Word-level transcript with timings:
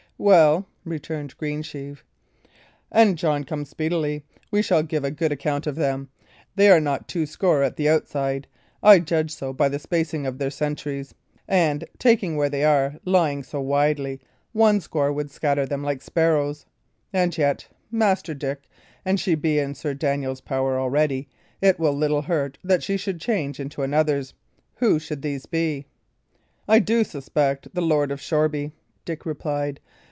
"Well," 0.23 0.67
returned 0.85 1.35
Greensheve, 1.37 2.03
"an 2.91 3.15
John 3.15 3.43
come 3.43 3.65
speedily, 3.65 4.23
we 4.51 4.61
shall 4.61 4.83
give 4.83 5.03
a 5.03 5.09
good 5.09 5.31
account 5.31 5.65
of 5.65 5.75
them. 5.75 6.09
They 6.55 6.69
are 6.69 6.79
not 6.79 7.07
two 7.07 7.25
score 7.25 7.63
at 7.63 7.75
the 7.75 7.89
outside 7.89 8.45
I 8.83 8.99
judge 8.99 9.33
so 9.33 9.51
by 9.51 9.67
the 9.67 9.79
spacing 9.79 10.27
of 10.27 10.37
their 10.37 10.51
sentries 10.51 11.15
and, 11.47 11.85
taken 11.97 12.35
where 12.35 12.51
they 12.51 12.63
are, 12.63 12.97
lying 13.03 13.41
so 13.41 13.61
widely, 13.61 14.19
one 14.51 14.79
score 14.79 15.11
would 15.11 15.31
scatter 15.31 15.65
them 15.65 15.81
like 15.83 16.03
sparrows. 16.03 16.67
And 17.11 17.35
yet, 17.35 17.67
Master 17.89 18.35
Dick, 18.35 18.69
an 19.03 19.17
she 19.17 19.33
be 19.33 19.57
in 19.57 19.73
Sir 19.73 19.95
Daniel's 19.95 20.41
power 20.41 20.79
already, 20.79 21.29
it 21.63 21.79
will 21.79 21.93
little 21.97 22.21
hurt 22.21 22.59
that 22.63 22.83
she 22.83 22.95
should 22.95 23.19
change 23.19 23.59
into 23.59 23.81
another's. 23.81 24.35
Who 24.75 24.99
should 24.99 25.23
these 25.23 25.47
be?" 25.47 25.87
"I 26.67 26.77
do 26.77 27.03
suspect 27.03 27.73
the 27.73 27.81
Lord 27.81 28.11
of 28.11 28.21
Shoreby," 28.21 28.71
Dick 29.03 29.25
replied. 29.25 29.79